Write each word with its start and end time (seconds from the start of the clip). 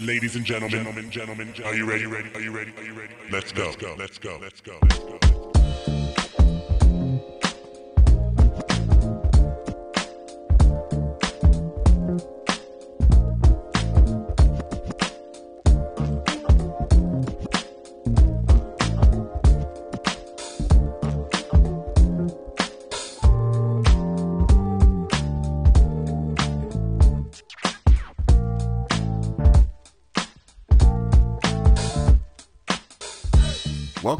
Ladies 0.00 0.36
and 0.36 0.44
gentlemen, 0.44 0.84
gentlemen, 0.84 1.10
gentlemen, 1.10 1.52
are 1.64 1.74
you 1.74 1.84
ready? 1.84 2.06
Ready? 2.06 2.30
Are 2.34 2.40
you 2.40 2.52
ready? 2.52 2.72
Are 2.76 2.84
you 2.84 2.92
ready? 2.94 3.12
Let's 3.32 3.50
go. 3.50 3.64
Let's 3.64 3.76
go. 3.76 3.96
Let's 3.98 4.18
go. 4.18 4.38
Let's 4.40 4.60
go. 4.60 4.78
Let's 4.80 4.98
go. 4.98 5.27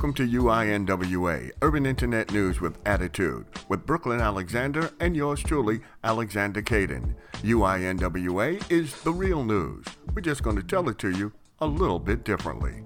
Welcome 0.09 0.27
to 0.27 0.39
UINWA, 0.41 1.51
Urban 1.61 1.85
Internet 1.85 2.33
News 2.33 2.63
with 2.63 2.79
Attitude, 2.87 3.45
with 3.69 3.85
Brooklyn 3.85 4.23
Alexander 4.23 4.91
and 5.01 5.15
yours 5.15 5.43
truly, 5.43 5.83
Alexander 6.03 6.63
Kaydin. 6.63 7.15
UINWA 7.43 8.73
is 8.73 9.03
the 9.03 9.13
real 9.13 9.45
news. 9.45 9.85
We're 10.15 10.23
just 10.23 10.43
going 10.43 10.57
to 10.57 10.63
tell 10.63 10.89
it 10.89 10.99
to 11.01 11.11
you 11.11 11.35
a 11.61 11.67
little 11.67 11.99
bit 11.99 12.25
differently. 12.25 12.85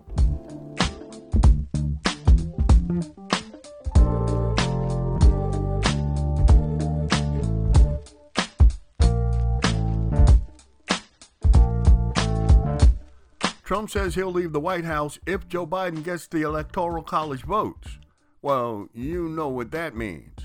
Trump 13.73 13.89
says 13.89 14.15
he'll 14.15 14.31
leave 14.31 14.53
the 14.53 14.61
White 14.61 14.85
House 14.85 15.19
if 15.25 15.49
Joe 15.49 15.67
Biden 15.67 16.05
gets 16.05 16.27
the 16.27 16.43
Electoral 16.43 17.03
College 17.03 17.41
votes. 17.41 17.99
Well, 18.43 18.87
you 18.93 19.31
know 19.31 19.49
what 19.49 19.71
that 19.71 19.97
means. 19.97 20.37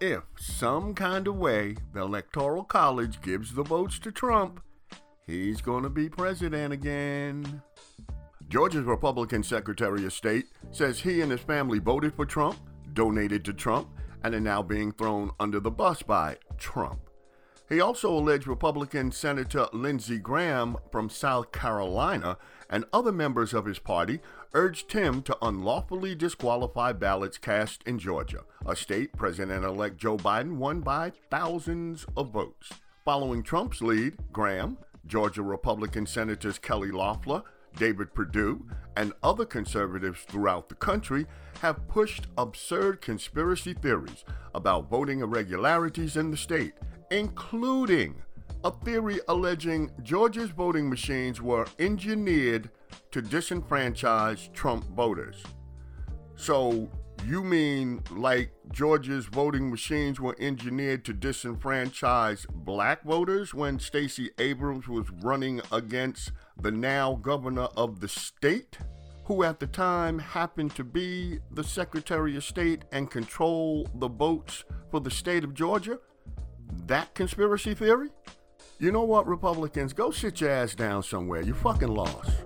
If 0.00 0.24
some 0.36 0.92
kind 0.92 1.28
of 1.28 1.36
way 1.36 1.76
the 1.92 2.00
Electoral 2.00 2.64
College 2.64 3.20
gives 3.20 3.54
the 3.54 3.62
votes 3.62 4.00
to 4.00 4.10
Trump, 4.10 4.60
he's 5.24 5.60
going 5.60 5.84
to 5.84 5.88
be 5.88 6.08
president 6.08 6.72
again. 6.72 7.62
Georgia's 8.48 8.82
Republican 8.82 9.44
Secretary 9.44 10.04
of 10.04 10.12
State 10.12 10.46
says 10.72 10.98
he 10.98 11.20
and 11.20 11.30
his 11.30 11.42
family 11.42 11.78
voted 11.78 12.12
for 12.16 12.26
Trump, 12.26 12.58
donated 12.92 13.44
to 13.44 13.52
Trump, 13.52 13.88
and 14.24 14.34
are 14.34 14.40
now 14.40 14.64
being 14.64 14.90
thrown 14.90 15.30
under 15.38 15.60
the 15.60 15.70
bus 15.70 16.02
by 16.02 16.36
Trump. 16.56 17.07
He 17.68 17.80
also 17.80 18.10
alleged 18.10 18.46
Republican 18.46 19.12
Senator 19.12 19.66
Lindsey 19.74 20.18
Graham 20.18 20.78
from 20.90 21.10
South 21.10 21.52
Carolina 21.52 22.38
and 22.70 22.86
other 22.94 23.12
members 23.12 23.52
of 23.52 23.66
his 23.66 23.78
party 23.78 24.20
urged 24.54 24.92
him 24.92 25.20
to 25.22 25.36
unlawfully 25.42 26.14
disqualify 26.14 26.92
ballots 26.92 27.36
cast 27.36 27.82
in 27.82 27.98
Georgia, 27.98 28.44
a 28.64 28.74
state 28.74 29.12
President 29.16 29.66
elect 29.66 29.98
Joe 29.98 30.16
Biden 30.16 30.56
won 30.56 30.80
by 30.80 31.12
thousands 31.30 32.06
of 32.16 32.30
votes. 32.30 32.70
Following 33.04 33.42
Trump's 33.42 33.82
lead, 33.82 34.16
Graham, 34.32 34.78
Georgia 35.06 35.42
Republican 35.42 36.06
Senators 36.06 36.58
Kelly 36.58 36.90
Loeffler, 36.90 37.42
David 37.76 38.14
Perdue, 38.14 38.66
and 38.96 39.12
other 39.22 39.44
conservatives 39.44 40.20
throughout 40.22 40.68
the 40.68 40.74
country 40.74 41.26
have 41.60 41.86
pushed 41.88 42.26
absurd 42.36 43.00
conspiracy 43.00 43.74
theories 43.74 44.24
about 44.54 44.90
voting 44.90 45.20
irregularities 45.20 46.16
in 46.16 46.30
the 46.30 46.36
state 46.36 46.74
including 47.10 48.16
a 48.64 48.70
theory 48.70 49.20
alleging 49.28 49.90
Georgia's 50.02 50.50
voting 50.50 50.90
machines 50.90 51.40
were 51.40 51.66
engineered 51.78 52.70
to 53.10 53.22
disenfranchise 53.22 54.52
Trump 54.52 54.84
voters. 54.88 55.42
So, 56.36 56.88
you 57.26 57.42
mean 57.42 58.02
like 58.10 58.52
Georgia's 58.72 59.26
voting 59.26 59.70
machines 59.70 60.20
were 60.20 60.36
engineered 60.38 61.04
to 61.04 61.14
disenfranchise 61.14 62.46
black 62.48 63.02
voters 63.04 63.52
when 63.52 63.78
Stacey 63.78 64.30
Abrams 64.38 64.86
was 64.86 65.10
running 65.22 65.60
against 65.72 66.32
the 66.60 66.70
now 66.70 67.14
governor 67.14 67.68
of 67.76 68.00
the 68.00 68.08
state, 68.08 68.78
who 69.24 69.42
at 69.44 69.60
the 69.60 69.66
time 69.66 70.18
happened 70.18 70.74
to 70.74 70.84
be 70.84 71.38
the 71.50 71.64
Secretary 71.64 72.36
of 72.36 72.44
State 72.44 72.84
and 72.92 73.10
control 73.10 73.88
the 73.94 74.08
votes 74.08 74.64
for 74.90 75.00
the 75.00 75.10
state 75.10 75.44
of 75.44 75.54
Georgia? 75.54 75.98
that 76.86 77.14
conspiracy 77.14 77.74
theory? 77.74 78.10
You 78.78 78.92
know 78.92 79.04
what, 79.04 79.26
Republicans? 79.26 79.92
Go 79.92 80.10
sit 80.10 80.40
your 80.40 80.50
ass 80.50 80.74
down 80.74 81.02
somewhere. 81.02 81.42
You 81.42 81.54
fucking 81.54 81.88
lost. 81.88 82.44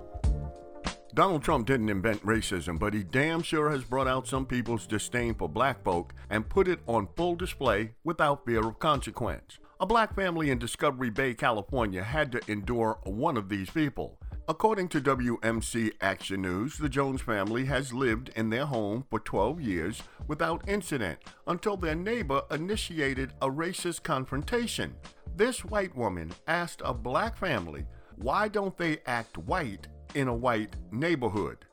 Donald 1.15 1.43
Trump 1.43 1.67
didn't 1.67 1.91
invent 1.91 2.25
racism, 2.25 2.79
but 2.79 2.95
he 2.95 3.03
damn 3.03 3.43
sure 3.43 3.71
has 3.71 3.85
brought 3.85 4.09
out 4.09 4.27
some 4.27 4.47
people's 4.47 4.87
disdain 4.87 5.35
for 5.35 5.47
black 5.47 5.85
folk 5.85 6.15
and 6.31 6.49
put 6.49 6.69
it 6.69 6.81
on 6.87 7.07
full 7.17 7.35
display 7.35 7.93
without 8.03 8.47
fear 8.47 8.67
of 8.67 8.79
consequence. 8.79 9.59
A 9.83 9.87
black 9.87 10.15
family 10.15 10.51
in 10.53 10.61
Discovery 10.61 11.11
Bay, 11.11 11.35
California 11.35 12.05
had 12.05 12.31
to 12.31 12.41
endure 12.47 13.01
one 13.03 13.37
of 13.37 13.49
these 13.49 13.69
people. 13.69 14.17
According 14.47 14.87
to 14.91 15.01
WMC 15.01 15.95
Action 16.01 16.43
News, 16.43 16.79
the 16.79 16.89
Jones 16.89 17.21
family 17.21 17.65
has 17.65 17.93
lived 17.93 18.31
in 18.37 18.49
their 18.49 18.65
home 18.65 19.05
for 19.11 19.19
12 19.19 19.61
years 19.61 20.01
without 20.29 20.63
incident 20.69 21.19
until 21.49 21.77
their 21.77 21.97
neighbor 21.97 22.43
initiated 22.53 23.33
a 23.43 23.49
racist 23.49 24.05
confrontation. 24.05 24.95
This 25.35 25.65
white 25.65 25.97
woman 25.97 26.31
asked 26.47 26.83
a 26.85 26.95
black 26.95 27.37
family, 27.37 27.85
why 28.15 28.47
don't 28.47 28.77
they 28.77 28.99
act 29.07 29.37
white 29.37 29.89
in 30.15 30.29
a 30.29 30.35
white 30.35 30.77
neighborhood? 30.93 31.65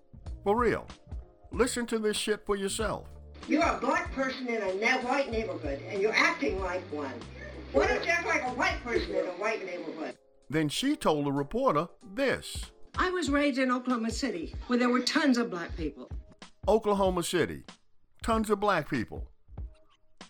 For 0.43 0.57
real. 0.57 0.87
Listen 1.51 1.85
to 1.85 1.99
this 1.99 2.17
shit 2.17 2.43
for 2.43 2.55
yourself. 2.55 3.07
You're 3.47 3.61
a 3.61 3.77
black 3.79 4.11
person 4.13 4.47
in 4.47 4.63
a 4.63 4.97
white 5.03 5.29
neighborhood, 5.31 5.79
and 5.87 6.01
you're 6.01 6.15
acting 6.15 6.59
like 6.59 6.81
one. 6.91 7.13
Why 7.71 7.85
don't 7.87 8.03
you 8.03 8.11
act 8.11 8.25
like 8.25 8.41
a 8.41 8.49
white 8.51 8.83
person 8.83 9.15
in 9.15 9.25
a 9.25 9.37
white 9.37 9.63
neighborhood? 9.65 10.17
Then 10.49 10.69
she 10.69 10.95
told 10.95 11.25
the 11.25 11.31
reporter 11.31 11.87
this 12.15 12.71
I 12.97 13.11
was 13.11 13.29
raised 13.29 13.59
in 13.59 13.71
Oklahoma 13.71 14.11
City, 14.11 14.55
where 14.67 14.79
there 14.79 14.89
were 14.89 15.01
tons 15.01 15.37
of 15.37 15.51
black 15.51 15.75
people. 15.77 16.09
Oklahoma 16.67 17.23
City, 17.23 17.63
tons 18.23 18.49
of 18.49 18.59
black 18.59 18.89
people. 18.89 19.27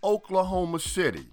Oklahoma 0.03 0.79
City. 0.79 1.27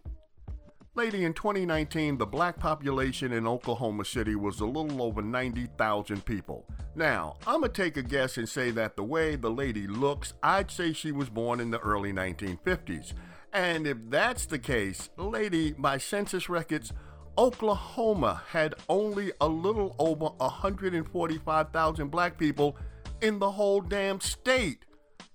Lady, 0.94 1.25
in 1.25 1.34
2019, 1.34 2.17
the 2.17 2.25
black 2.25 2.59
population 2.59 3.33
in 3.33 3.47
Oklahoma 3.47 4.05
City 4.05 4.34
was 4.34 4.61
a 4.61 4.65
little 4.65 5.03
over 5.03 5.21
90,000 5.21 6.25
people. 6.25 6.65
Now, 6.94 7.37
I'm 7.47 7.61
going 7.61 7.71
to 7.71 7.83
take 7.83 7.99
a 7.99 8.03
guess 8.03 8.38
and 8.38 8.49
say 8.49 8.71
that 8.71 8.97
the 8.97 9.05
way 9.05 9.37
the 9.37 9.50
lady 9.50 9.87
looks, 9.87 10.33
I'd 10.43 10.71
say 10.71 10.94
she 10.94 11.12
was 11.12 11.28
born 11.28 11.61
in 11.61 11.71
the 11.71 11.81
early 11.81 12.15
1950s. 12.15 13.12
And 13.56 13.87
if 13.87 13.97
that's 14.11 14.44
the 14.44 14.59
case, 14.59 15.09
lady, 15.17 15.72
by 15.72 15.97
census 15.97 16.50
records, 16.50 16.93
Oklahoma 17.39 18.43
had 18.50 18.75
only 18.87 19.33
a 19.41 19.49
little 19.49 19.97
over 19.99 20.27
145,000 20.27 22.09
black 22.11 22.37
people 22.37 22.77
in 23.22 23.39
the 23.39 23.53
whole 23.53 23.81
damn 23.81 24.21
state. 24.21 24.84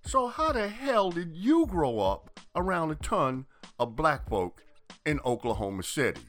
So, 0.05 0.27
how 0.27 0.51
the 0.51 0.67
hell 0.67 1.09
did 1.09 1.35
you 1.35 1.65
grow 1.65 1.97
up 1.97 2.39
around 2.55 2.91
a 2.91 2.95
ton 2.95 3.47
of 3.79 3.95
black 3.95 4.29
folk 4.29 4.63
in 5.03 5.19
Oklahoma 5.25 5.81
City? 5.81 6.21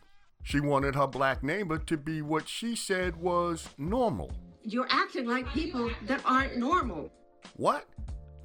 She 0.43 0.61
wanted 0.61 0.95
her 0.95 1.07
black 1.07 1.43
neighbor 1.43 1.77
to 1.77 1.99
be 1.99 2.23
what 2.23 2.49
she 2.49 2.75
said 2.75 3.17
was 3.17 3.69
normal. 3.77 4.33
You're 4.63 4.89
acting 4.89 5.27
like 5.27 5.47
people 5.49 5.91
that 6.07 6.23
aren't 6.25 6.57
normal. 6.57 7.13
What? 7.59 7.87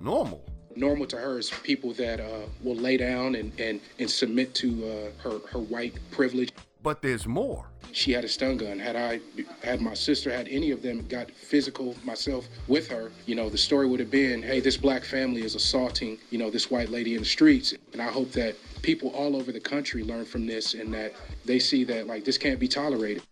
Normal? 0.01 0.43
Normal 0.77 1.05
to 1.07 1.17
her 1.17 1.39
is 1.39 1.49
people 1.63 1.93
that 1.93 2.19
uh, 2.19 2.45
will 2.63 2.75
lay 2.75 2.97
down 2.97 3.35
and, 3.35 3.57
and, 3.59 3.81
and 3.99 4.09
submit 4.09 4.53
to 4.55 4.85
uh, 4.85 5.21
her, 5.21 5.39
her 5.51 5.59
white 5.59 5.95
privilege. 6.11 6.51
But 6.83 7.01
there's 7.01 7.27
more. 7.27 7.65
She 7.91 8.11
had 8.11 8.23
a 8.23 8.27
stun 8.27 8.57
gun. 8.57 8.79
Had 8.79 8.95
I 8.95 9.19
had 9.63 9.81
my 9.81 9.93
sister, 9.93 10.31
had 10.31 10.47
any 10.49 10.71
of 10.71 10.81
them 10.81 11.05
got 11.07 11.31
physical 11.31 11.95
myself 12.03 12.47
with 12.67 12.87
her, 12.89 13.11
you 13.25 13.35
know, 13.35 13.49
the 13.49 13.57
story 13.57 13.87
would 13.87 13.99
have 13.99 14.11
been, 14.11 14.41
hey, 14.41 14.59
this 14.59 14.77
black 14.77 15.03
family 15.03 15.43
is 15.43 15.55
assaulting, 15.55 16.17
you 16.29 16.37
know, 16.37 16.49
this 16.49 16.69
white 16.69 16.89
lady 16.89 17.15
in 17.15 17.21
the 17.21 17.25
streets. 17.25 17.73
And 17.93 18.01
I 18.01 18.09
hope 18.09 18.31
that 18.33 18.55
people 18.81 19.09
all 19.09 19.35
over 19.35 19.51
the 19.51 19.59
country 19.59 20.03
learn 20.03 20.25
from 20.25 20.45
this 20.45 20.73
and 20.73 20.93
that 20.93 21.13
they 21.45 21.59
see 21.59 21.83
that 21.85 22.07
like 22.07 22.23
this 22.23 22.37
can't 22.37 22.59
be 22.59 22.67
tolerated. 22.67 23.23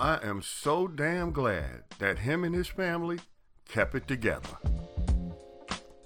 I 0.00 0.18
am 0.22 0.42
so 0.42 0.86
damn 0.86 1.32
glad 1.32 1.84
that 1.98 2.20
him 2.20 2.44
and 2.44 2.54
his 2.54 2.68
family 2.68 3.18
kept 3.68 3.94
it 3.94 4.08
together. 4.08 4.58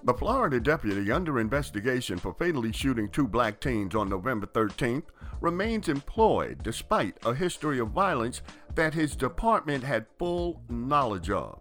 The 0.05 0.15
Florida 0.15 0.59
deputy 0.59 1.13
under 1.13 1.39
investigation 1.39 2.19
for 2.19 2.35
fatally 2.35 2.73
shooting 2.73 3.09
two 3.09 3.29
black 3.29 3.61
teens 3.61 3.95
on 3.95 4.09
November 4.09 4.49
13th 4.49 5.05
remains 5.41 5.89
employed 5.89 6.65
despite 6.65 7.19
a 7.25 7.33
history 7.33 7.79
of 7.79 7.91
violence 7.91 8.43
that 8.75 8.95
his 8.95 9.15
department 9.15 9.85
had 9.85 10.07
full 10.19 10.61
knowledge 10.69 11.31
of. 11.31 11.61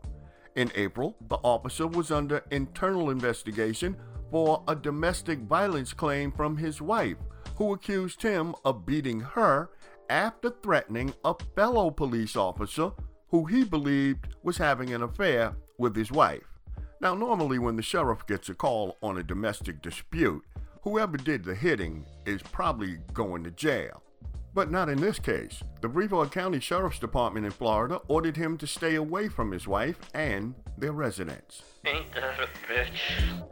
In 0.56 0.72
April, 0.74 1.16
the 1.30 1.38
officer 1.44 1.86
was 1.86 2.10
under 2.10 2.44
internal 2.50 3.12
investigation 3.12 3.96
for 4.32 4.64
a 4.68 4.76
domestic 4.76 5.38
violence 5.42 5.94
claim 5.94 6.32
from 6.32 6.58
his 6.58 6.82
wife, 6.82 7.18
who 7.58 7.74
accused 7.74 8.24
him 8.24 8.56
of 8.66 8.88
beating 8.88 9.20
her 9.20 9.70
after 10.10 10.50
threatening 10.64 11.14
a 11.24 11.36
fellow 11.56 11.92
police 11.92 12.36
officer 12.36 12.92
who 13.30 13.46
he 13.46 13.64
believed 13.64 14.36
was 14.42 14.58
having 14.58 14.94
an 14.96 15.04
affair 15.04 15.56
with 15.78 15.96
his 15.96 16.12
wife. 16.12 16.51
Now, 17.02 17.16
normally, 17.16 17.58
when 17.58 17.78
the 17.78 17.82
sheriff 17.82 18.28
gets 18.28 18.48
a 18.50 18.54
call 18.54 18.98
on 19.02 19.18
a 19.18 19.24
domestic 19.24 19.82
dispute, 19.82 20.44
whoever 20.84 21.18
did 21.18 21.44
the 21.44 21.56
hitting 21.56 22.06
is 22.28 22.44
probably 22.44 23.00
going 23.12 23.44
to 23.44 23.50
jail. 23.50 24.04
But 24.54 24.70
not 24.70 24.88
in 24.88 25.02
this 25.02 25.18
case. 25.18 25.64
The 25.82 25.88
Brevard 25.88 26.32
County 26.32 26.60
Sheriff's 26.60 27.00
Department 27.00 27.48
in 27.48 27.52
Florida 27.52 28.02
ordered 28.08 28.38
him 28.38 28.56
to 28.60 28.68
stay 28.68 28.96
away 28.96 29.30
from 29.30 29.52
his 29.52 29.68
wife 29.68 29.98
and 30.14 30.54
their 30.78 30.92
residence. 30.92 31.64
Ain't 31.86 32.14
that 32.14 32.40
a 32.40 32.48
bitch? 32.72 33.48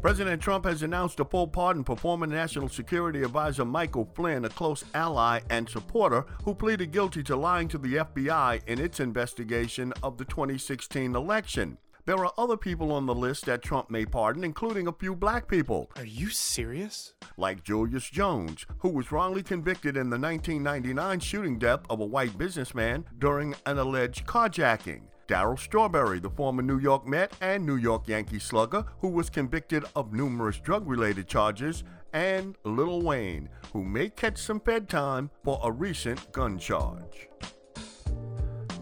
President 0.00 0.40
Trump 0.40 0.64
has 0.64 0.82
announced 0.82 1.20
a 1.20 1.24
full 1.26 1.46
pardon 1.46 1.84
for 1.84 1.96
former 1.96 2.26
National 2.26 2.70
Security 2.70 3.22
Advisor 3.22 3.66
Michael 3.66 4.08
Flynn, 4.14 4.46
a 4.46 4.48
close 4.48 4.84
ally 4.94 5.40
and 5.50 5.68
supporter 5.68 6.24
who 6.44 6.54
pleaded 6.54 6.92
guilty 6.92 7.22
to 7.24 7.36
lying 7.36 7.68
to 7.68 7.78
the 7.78 7.96
FBI 7.96 8.66
in 8.66 8.80
its 8.80 9.00
investigation 9.00 9.92
of 10.02 10.16
the 10.16 10.24
2016 10.24 11.14
election. 11.14 11.76
There 12.06 12.22
are 12.22 12.34
other 12.36 12.58
people 12.58 12.92
on 12.92 13.06
the 13.06 13.14
list 13.14 13.46
that 13.46 13.62
Trump 13.62 13.90
may 13.90 14.04
pardon, 14.04 14.44
including 14.44 14.86
a 14.86 14.92
few 14.92 15.16
black 15.16 15.48
people. 15.48 15.90
Are 15.96 16.04
you 16.04 16.28
serious? 16.28 17.14
Like 17.38 17.64
Julius 17.64 18.10
Jones, 18.10 18.66
who 18.80 18.90
was 18.90 19.10
wrongly 19.10 19.42
convicted 19.42 19.96
in 19.96 20.10
the 20.10 20.18
1999 20.18 21.20
shooting 21.20 21.58
death 21.58 21.80
of 21.88 22.00
a 22.00 22.04
white 22.04 22.36
businessman 22.36 23.06
during 23.18 23.54
an 23.64 23.78
alleged 23.78 24.26
carjacking. 24.26 25.04
Darryl 25.28 25.58
Strawberry, 25.58 26.18
the 26.18 26.28
former 26.28 26.60
New 26.60 26.78
York 26.78 27.06
Met 27.06 27.32
and 27.40 27.64
New 27.64 27.76
York 27.76 28.06
Yankee 28.06 28.38
slugger, 28.38 28.84
who 28.98 29.08
was 29.08 29.30
convicted 29.30 29.86
of 29.96 30.12
numerous 30.12 30.58
drug 30.58 30.86
related 30.86 31.26
charges, 31.26 31.84
and 32.12 32.54
Lil 32.64 33.00
Wayne, 33.00 33.48
who 33.72 33.82
may 33.82 34.10
catch 34.10 34.36
some 34.36 34.60
Fed 34.60 34.90
time 34.90 35.30
for 35.42 35.58
a 35.64 35.72
recent 35.72 36.30
gun 36.32 36.58
charge. 36.58 37.30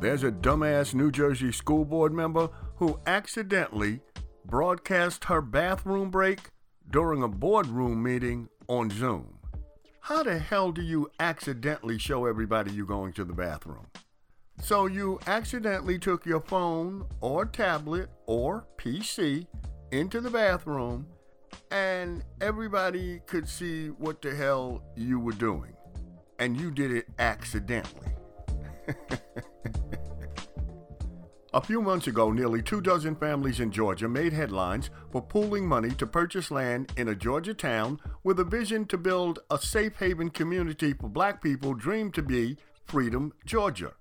There's 0.00 0.24
a 0.24 0.32
dumbass 0.32 0.94
New 0.94 1.12
Jersey 1.12 1.52
school 1.52 1.84
board 1.84 2.12
member 2.12 2.48
who 2.82 2.98
accidentally 3.06 4.00
broadcast 4.44 5.26
her 5.26 5.40
bathroom 5.40 6.10
break 6.10 6.40
during 6.90 7.22
a 7.22 7.28
boardroom 7.28 8.02
meeting 8.02 8.48
on 8.66 8.90
Zoom. 8.90 9.38
How 10.00 10.24
the 10.24 10.36
hell 10.36 10.72
do 10.72 10.82
you 10.82 11.08
accidentally 11.20 11.96
show 11.96 12.26
everybody 12.26 12.72
you're 12.72 12.84
going 12.84 13.12
to 13.12 13.24
the 13.24 13.32
bathroom? 13.32 13.86
So 14.60 14.86
you 14.86 15.20
accidentally 15.28 15.96
took 15.96 16.26
your 16.26 16.40
phone 16.40 17.06
or 17.20 17.46
tablet 17.46 18.10
or 18.26 18.66
PC 18.78 19.46
into 19.92 20.20
the 20.20 20.30
bathroom 20.30 21.06
and 21.70 22.24
everybody 22.40 23.20
could 23.28 23.48
see 23.48 23.90
what 23.90 24.20
the 24.20 24.34
hell 24.34 24.82
you 24.96 25.20
were 25.20 25.30
doing. 25.30 25.72
And 26.40 26.60
you 26.60 26.72
did 26.72 26.90
it 26.90 27.06
accidentally. 27.20 28.08
A 31.54 31.60
few 31.60 31.82
months 31.82 32.06
ago, 32.06 32.32
nearly 32.32 32.62
two 32.62 32.80
dozen 32.80 33.14
families 33.14 33.60
in 33.60 33.70
Georgia 33.70 34.08
made 34.08 34.32
headlines 34.32 34.88
for 35.10 35.20
pooling 35.20 35.68
money 35.68 35.90
to 35.90 36.06
purchase 36.06 36.50
land 36.50 36.90
in 36.96 37.08
a 37.08 37.14
Georgia 37.14 37.52
town 37.52 38.00
with 38.24 38.40
a 38.40 38.44
vision 38.44 38.86
to 38.86 38.96
build 38.96 39.40
a 39.50 39.58
safe 39.58 39.98
haven 39.98 40.30
community 40.30 40.94
for 40.94 41.10
black 41.10 41.42
people 41.42 41.74
dreamed 41.74 42.14
to 42.14 42.22
be 42.22 42.56
Freedom, 42.86 43.34
Georgia. 43.44 43.92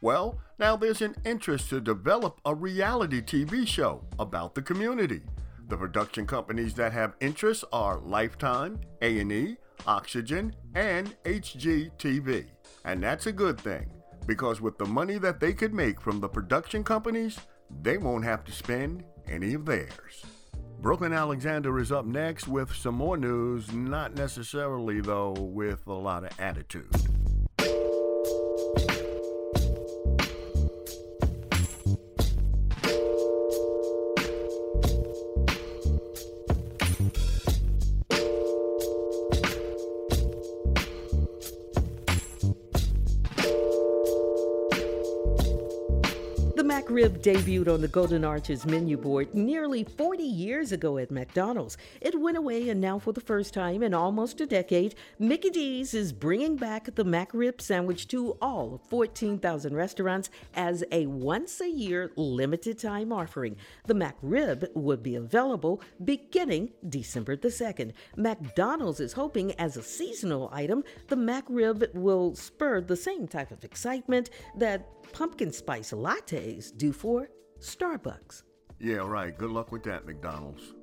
Well, 0.00 0.40
now 0.58 0.74
there's 0.74 1.00
an 1.00 1.14
interest 1.24 1.70
to 1.70 1.80
develop 1.80 2.40
a 2.44 2.52
reality 2.52 3.22
TV 3.22 3.68
show 3.68 4.04
about 4.18 4.56
the 4.56 4.62
community. 4.62 5.22
The 5.68 5.76
production 5.76 6.26
companies 6.26 6.74
that 6.74 6.92
have 6.92 7.14
interests 7.20 7.64
are 7.72 8.00
Lifetime, 8.00 8.80
A&E, 9.00 9.56
Oxygen, 9.86 10.56
and 10.74 11.14
HGTV. 11.22 12.46
And 12.84 13.00
that's 13.00 13.26
a 13.26 13.32
good 13.32 13.60
thing 13.60 13.95
because 14.26 14.60
with 14.60 14.78
the 14.78 14.84
money 14.84 15.18
that 15.18 15.40
they 15.40 15.52
could 15.52 15.72
make 15.72 16.00
from 16.00 16.20
the 16.20 16.28
production 16.28 16.82
companies, 16.84 17.38
they 17.82 17.98
won't 17.98 18.24
have 18.24 18.44
to 18.44 18.52
spend 18.52 19.04
any 19.28 19.54
of 19.54 19.64
theirs. 19.64 20.24
Brooklyn 20.80 21.12
Alexander 21.12 21.78
is 21.78 21.90
up 21.90 22.04
next 22.04 22.48
with 22.48 22.72
some 22.74 22.94
more 22.94 23.16
news, 23.16 23.72
not 23.72 24.14
necessarily, 24.14 25.00
though, 25.00 25.32
with 25.32 25.86
a 25.86 25.92
lot 25.92 26.24
of 26.24 26.38
attitude. 26.38 26.94
McRib 46.76 47.22
debuted 47.22 47.72
on 47.72 47.80
the 47.80 47.88
Golden 47.88 48.22
Arches 48.22 48.66
menu 48.66 48.98
board 48.98 49.34
nearly 49.34 49.82
40 49.82 50.22
years 50.22 50.72
ago 50.72 50.98
at 50.98 51.10
McDonald's. 51.10 51.78
It 52.02 52.20
went 52.20 52.36
away, 52.36 52.68
and 52.68 52.82
now, 52.82 52.98
for 52.98 53.14
the 53.14 53.20
first 53.22 53.54
time 53.54 53.82
in 53.82 53.94
almost 53.94 54.42
a 54.42 54.46
decade, 54.46 54.94
Mickey 55.18 55.48
D's 55.48 55.94
is 55.94 56.12
bringing 56.12 56.56
back 56.56 56.94
the 56.94 57.04
McRib 57.04 57.62
sandwich 57.62 58.08
to 58.08 58.36
all 58.42 58.82
14,000 58.90 59.74
restaurants 59.74 60.28
as 60.52 60.84
a 60.92 61.06
once 61.06 61.62
a 61.62 61.70
year 61.70 62.12
limited 62.14 62.78
time 62.78 63.10
offering. 63.10 63.56
The 63.86 63.94
McRib 63.94 64.68
would 64.74 65.02
be 65.02 65.14
available 65.14 65.80
beginning 66.04 66.72
December 66.86 67.36
the 67.36 67.48
2nd. 67.48 67.92
McDonald's 68.16 69.00
is 69.00 69.14
hoping, 69.14 69.52
as 69.52 69.78
a 69.78 69.82
seasonal 69.82 70.50
item, 70.52 70.84
the 71.08 71.16
McRib 71.16 71.94
will 71.94 72.34
spur 72.34 72.82
the 72.82 72.96
same 72.96 73.26
type 73.26 73.50
of 73.50 73.64
excitement 73.64 74.28
that 74.58 74.86
pumpkin 75.12 75.52
spice 75.52 75.92
lattes 75.92 76.65
do 76.70 76.92
for 76.92 77.28
Starbucks. 77.60 78.42
Yeah, 78.78 79.06
right. 79.08 79.36
Good 79.36 79.50
luck 79.50 79.72
with 79.72 79.84
that, 79.84 80.06
McDonald's. 80.06 80.74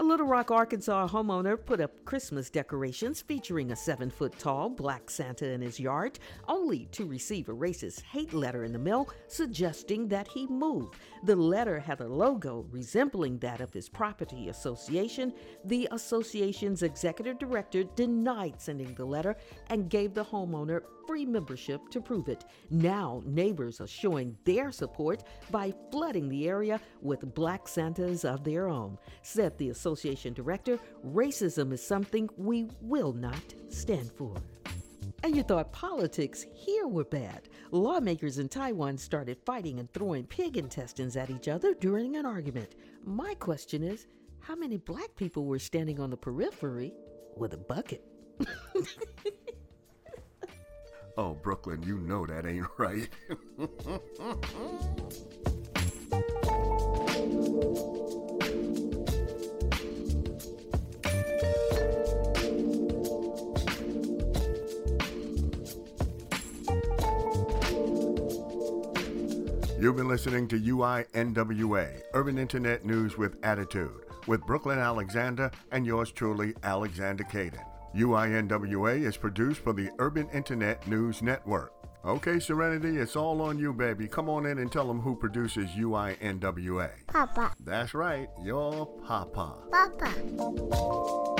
A 0.00 0.10
Little 0.10 0.26
Rock, 0.26 0.50
Arkansas 0.50 1.08
homeowner 1.08 1.62
put 1.62 1.78
up 1.78 2.06
Christmas 2.06 2.48
decorations 2.48 3.20
featuring 3.20 3.70
a 3.70 3.76
seven 3.76 4.08
foot 4.08 4.32
tall 4.38 4.70
black 4.70 5.10
Santa 5.10 5.46
in 5.46 5.60
his 5.60 5.78
yard, 5.78 6.18
only 6.48 6.86
to 6.92 7.04
receive 7.04 7.50
a 7.50 7.54
racist 7.54 8.00
hate 8.00 8.32
letter 8.32 8.64
in 8.64 8.72
the 8.72 8.78
mail 8.78 9.10
suggesting 9.28 10.08
that 10.08 10.26
he 10.26 10.46
move. 10.46 10.88
The 11.24 11.36
letter 11.36 11.78
had 11.78 12.00
a 12.00 12.08
logo 12.08 12.64
resembling 12.70 13.40
that 13.40 13.60
of 13.60 13.74
his 13.74 13.90
property 13.90 14.48
association. 14.48 15.34
The 15.66 15.86
association's 15.92 16.82
executive 16.82 17.38
director 17.38 17.84
denied 17.84 18.58
sending 18.58 18.94
the 18.94 19.04
letter 19.04 19.36
and 19.68 19.90
gave 19.90 20.14
the 20.14 20.24
homeowner 20.24 20.80
free 21.06 21.26
membership 21.26 21.88
to 21.90 22.00
prove 22.00 22.28
it. 22.28 22.44
Now, 22.70 23.20
neighbors 23.26 23.80
are 23.80 23.86
showing 23.88 24.38
their 24.44 24.70
support 24.70 25.24
by 25.50 25.74
flooding 25.90 26.28
the 26.28 26.48
area 26.48 26.80
with 27.02 27.34
black 27.34 27.66
Santas 27.66 28.24
of 28.24 28.44
their 28.44 28.68
own. 28.68 28.96
Said 29.22 29.58
the 29.58 29.70
association 29.90 30.32
director, 30.32 30.78
racism 31.04 31.72
is 31.72 31.84
something 31.84 32.28
we 32.36 32.68
will 32.80 33.12
not 33.12 33.42
stand 33.68 34.10
for. 34.12 34.34
And 35.24 35.36
you 35.36 35.42
thought 35.42 35.72
politics 35.72 36.46
here 36.54 36.86
were 36.86 37.04
bad. 37.04 37.48
Lawmakers 37.72 38.38
in 38.38 38.48
Taiwan 38.48 38.96
started 38.96 39.36
fighting 39.44 39.80
and 39.80 39.92
throwing 39.92 40.26
pig 40.26 40.56
intestines 40.56 41.16
at 41.16 41.28
each 41.28 41.48
other 41.48 41.74
during 41.74 42.16
an 42.16 42.24
argument. 42.24 42.76
My 43.04 43.34
question 43.34 43.82
is 43.82 44.06
how 44.38 44.54
many 44.54 44.76
black 44.76 45.14
people 45.16 45.44
were 45.44 45.58
standing 45.58 45.98
on 46.00 46.10
the 46.10 46.16
periphery 46.16 46.94
with 47.36 47.52
a 47.52 47.58
bucket? 47.58 48.04
Oh, 51.18 51.34
Brooklyn, 51.34 51.82
you 51.82 51.98
know 51.98 52.24
that 52.24 52.46
ain't 52.46 52.66
right. 52.78 53.08
You've 69.80 69.96
been 69.96 70.08
listening 70.08 70.46
to 70.48 70.60
UINWA, 70.60 72.02
Urban 72.12 72.36
Internet 72.36 72.84
News 72.84 73.16
with 73.16 73.38
Attitude, 73.42 74.04
with 74.26 74.44
Brooklyn 74.46 74.78
Alexander 74.78 75.50
and 75.72 75.86
yours 75.86 76.12
truly, 76.12 76.52
Alexander 76.64 77.24
Kaydin. 77.24 77.64
UINWA 77.96 79.02
is 79.02 79.16
produced 79.16 79.60
for 79.60 79.72
the 79.72 79.88
Urban 79.98 80.28
Internet 80.34 80.86
News 80.86 81.22
Network. 81.22 81.72
Okay, 82.04 82.38
Serenity, 82.38 82.98
it's 82.98 83.16
all 83.16 83.40
on 83.40 83.58
you, 83.58 83.72
baby. 83.72 84.06
Come 84.06 84.28
on 84.28 84.44
in 84.44 84.58
and 84.58 84.70
tell 84.70 84.86
them 84.86 85.00
who 85.00 85.16
produces 85.16 85.70
UINWA. 85.70 86.90
Papa. 87.06 87.54
That's 87.64 87.94
right, 87.94 88.28
your 88.42 88.84
papa. 89.06 89.62
Papa. 89.70 91.39